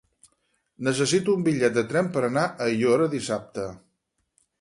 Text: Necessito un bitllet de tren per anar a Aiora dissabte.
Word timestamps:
Necessito 0.85 1.35
un 1.39 1.43
bitllet 1.47 1.75
de 1.75 1.83
tren 1.91 2.09
per 2.15 2.23
anar 2.29 2.45
a 2.47 2.67
Aiora 2.71 3.11
dissabte. 3.13 3.67